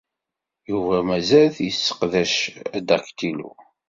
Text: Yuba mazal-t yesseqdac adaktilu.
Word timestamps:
Yuba 0.69 0.97
mazal-t 1.07 1.57
yesseqdac 1.61 2.35
adaktilu. 2.77 3.51